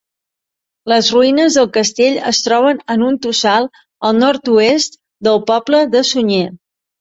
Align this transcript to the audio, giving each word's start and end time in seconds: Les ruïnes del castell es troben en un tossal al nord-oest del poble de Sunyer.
Les 0.91 1.09
ruïnes 1.15 1.57
del 1.59 1.67
castell 1.75 2.17
es 2.29 2.39
troben 2.45 2.79
en 2.93 3.03
un 3.09 3.19
tossal 3.27 3.69
al 4.09 4.17
nord-oest 4.23 4.99
del 5.29 5.39
poble 5.53 5.83
de 5.93 6.03
Sunyer. 6.15 6.43